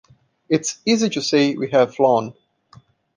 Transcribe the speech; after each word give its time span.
It's 0.49 0.79
easy 0.83 1.09
to 1.09 1.21
say, 1.21 1.53
'We 1.53 1.69
have 1.73 1.93
flown. 1.93 2.33